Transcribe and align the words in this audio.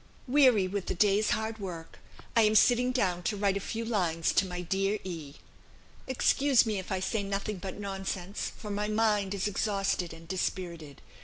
"Weary 0.27 0.67
with 0.67 0.89
a 0.89 0.95
day's 0.95 1.29
hard 1.29 1.59
work... 1.59 1.99
I 2.35 2.41
am 2.41 2.55
sitting 2.55 2.91
down 2.91 3.21
to 3.21 3.37
write 3.37 3.55
a 3.55 3.59
few 3.59 3.85
lines 3.85 4.33
to 4.33 4.47
my 4.47 4.61
dear 4.61 4.97
E. 5.03 5.35
Excuse 6.07 6.65
me 6.65 6.79
if 6.79 6.91
I 6.91 6.99
say 6.99 7.21
nothing 7.21 7.57
but 7.59 7.79
nonsense, 7.79 8.51
for 8.57 8.71
my 8.71 8.87
mind 8.87 9.35
is 9.35 9.47
exhausted 9.47 10.11
and 10.11 10.27
dispirited. 10.27 11.03